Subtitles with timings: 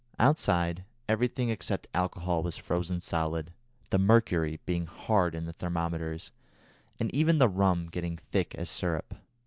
[0.17, 3.51] Outside everything except alcohol was frozen solid,
[3.91, 6.31] the mercury being hard in the thermometers,
[6.99, 9.13] and even the rum getting thick as syrup.